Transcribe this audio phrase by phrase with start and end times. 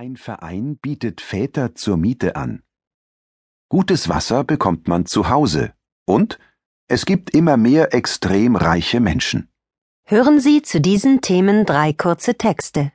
[0.00, 2.62] Ein Verein bietet Väter zur Miete an.
[3.68, 5.72] Gutes Wasser bekommt man zu Hause
[6.06, 6.38] und
[6.86, 9.48] es gibt immer mehr extrem reiche Menschen.
[10.04, 12.92] Hören Sie zu diesen Themen drei kurze Texte.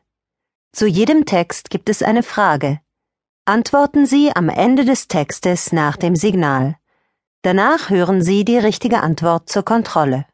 [0.71, 2.79] Zu jedem Text gibt es eine Frage.
[3.43, 6.77] Antworten Sie am Ende des Textes nach dem Signal.
[7.41, 10.25] Danach hören Sie die richtige Antwort zur Kontrolle.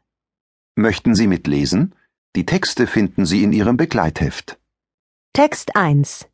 [0.76, 1.96] Möchten Sie mitlesen?
[2.36, 4.60] Die Texte finden Sie in Ihrem Begleitheft.
[5.32, 6.29] Text 1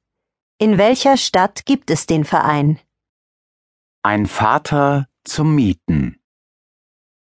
[0.59, 2.79] In welcher Stadt gibt es den Verein?
[4.03, 6.17] Ein Vater zum Mieten.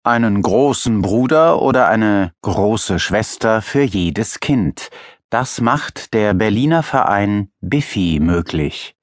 [0.06, 4.90] Einen großen Bruder oder eine große Schwester für jedes Kind.
[5.30, 8.96] Das macht der Berliner Verein Biffy möglich.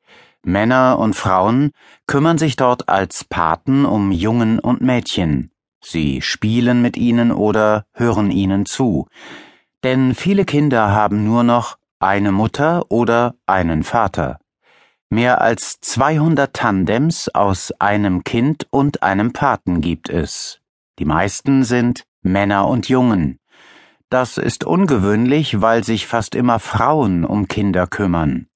[0.42, 1.72] Männer und Frauen
[2.06, 5.50] kümmern sich dort als Paten um Jungen und Mädchen.
[5.84, 9.08] Sie spielen mit ihnen oder hören ihnen zu.
[9.84, 14.38] Denn viele Kinder haben nur noch eine Mutter oder einen Vater.
[15.08, 20.60] Mehr als 200 Tandems aus einem Kind und einem Paten gibt es.
[20.98, 23.38] Die meisten sind Männer und Jungen.
[24.10, 28.48] Das ist ungewöhnlich, weil sich fast immer Frauen um Kinder kümmern.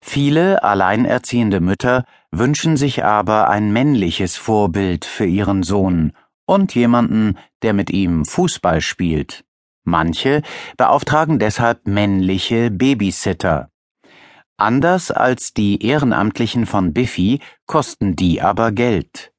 [0.00, 6.12] Viele alleinerziehende Mütter wünschen sich aber ein männliches Vorbild für ihren Sohn
[6.44, 9.44] und jemanden, der mit ihm Fußball spielt.
[9.84, 10.42] Manche
[10.76, 13.70] beauftragen deshalb männliche Babysitter.
[14.56, 19.32] Anders als die Ehrenamtlichen von Biffy kosten die aber Geld.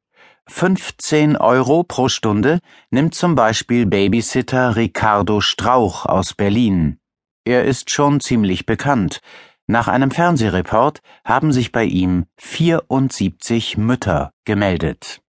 [0.47, 2.59] 15 Euro pro Stunde
[2.91, 6.99] nimmt zum Beispiel Babysitter Ricardo Strauch aus Berlin.
[7.45, 9.21] Er ist schon ziemlich bekannt.
[9.67, 15.21] Nach einem Fernsehreport haben sich bei ihm 74 Mütter gemeldet.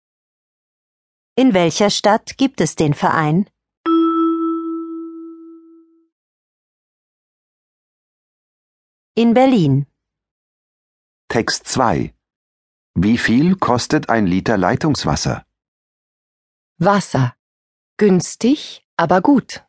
[1.37, 3.47] In welcher Stadt gibt es den Verein?
[9.19, 9.86] In Berlin.
[11.28, 12.12] Text 2
[12.97, 15.47] Wie viel kostet ein Liter Leitungswasser?
[16.77, 17.34] Wasser.
[17.97, 19.65] Günstig, aber gut.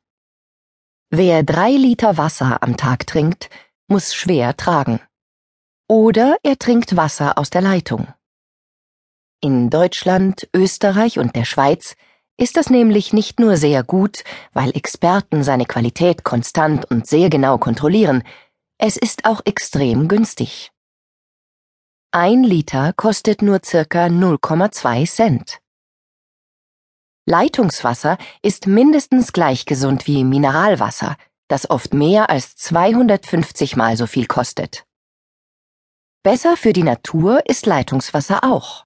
[1.12, 3.50] Wer drei Liter Wasser am Tag trinkt,
[3.88, 5.00] muss schwer tragen.
[5.88, 8.14] Oder er trinkt Wasser aus der Leitung.
[9.40, 11.96] In Deutschland, Österreich und der Schweiz
[12.36, 17.58] ist das nämlich nicht nur sehr gut, weil Experten seine Qualität konstant und sehr genau
[17.58, 18.24] kontrollieren,
[18.80, 20.72] es ist auch extrem günstig.
[22.12, 25.60] Ein Liter kostet nur circa 0,2 Cent.
[27.26, 31.18] Leitungswasser ist mindestens gleich gesund wie Mineralwasser,
[31.50, 34.86] das oft mehr als 250 mal so viel kostet.
[36.24, 38.86] Besser für die Natur ist Leitungswasser auch.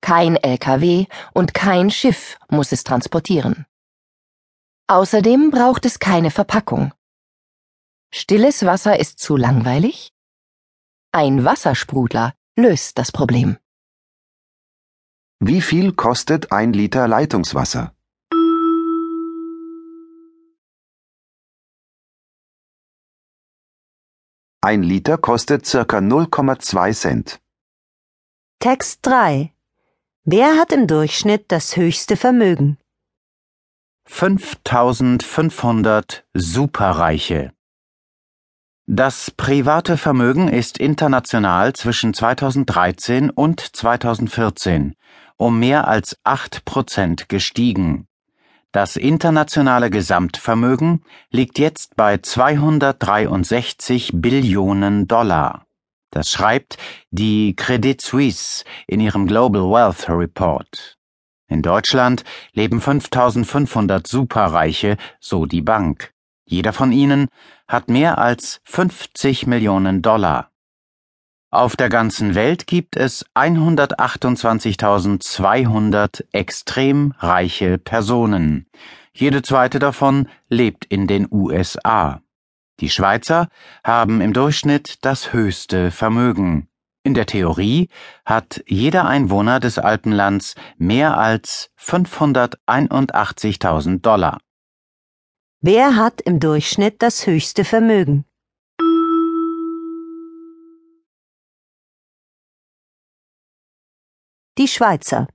[0.00, 3.66] Kein LKW und kein Schiff muss es transportieren.
[4.86, 6.92] Außerdem braucht es keine Verpackung.
[8.16, 10.12] Stilles Wasser ist zu langweilig?
[11.10, 13.56] Ein Wassersprudler löst das Problem.
[15.40, 17.92] Wie viel kostet ein Liter Leitungswasser?
[24.60, 27.40] Ein Liter kostet circa 0,2 Cent.
[28.60, 29.52] Text 3
[30.22, 32.78] Wer hat im Durchschnitt das höchste Vermögen?
[34.06, 37.52] 5500 Superreiche.
[38.86, 44.94] Das private Vermögen ist international zwischen 2013 und 2014
[45.36, 48.06] um mehr als acht Prozent gestiegen.
[48.72, 55.66] Das internationale Gesamtvermögen liegt jetzt bei 263 Billionen Dollar.
[56.10, 56.76] Das schreibt
[57.10, 60.96] die Credit Suisse in ihrem Global Wealth Report.
[61.48, 66.13] In Deutschland leben 5500 Superreiche, so die Bank.
[66.46, 67.26] Jeder von ihnen
[67.68, 70.50] hat mehr als 50 Millionen Dollar.
[71.50, 78.66] Auf der ganzen Welt gibt es 128.200 extrem reiche Personen.
[79.12, 82.20] Jede zweite davon lebt in den USA.
[82.80, 83.46] Die Schweizer
[83.84, 86.66] haben im Durchschnitt das höchste Vermögen.
[87.04, 87.88] In der Theorie
[88.24, 94.38] hat jeder Einwohner des Alpenlands mehr als 581.000 Dollar.
[95.66, 98.26] Wer hat im Durchschnitt das höchste Vermögen?
[104.58, 105.26] Die Schweizer.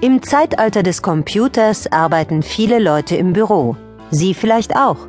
[0.00, 3.74] Im Zeitalter des Computers arbeiten viele Leute im Büro.
[4.12, 5.08] Sie vielleicht auch.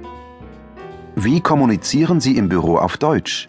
[1.23, 3.47] Wie kommunizieren Sie im Büro auf Deutsch?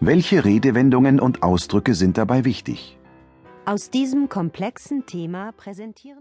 [0.00, 2.98] Welche Redewendungen und Ausdrücke sind dabei wichtig?
[3.66, 6.16] Aus diesem komplexen Thema präsentieren